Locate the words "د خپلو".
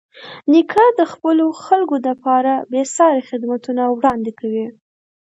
0.99-1.45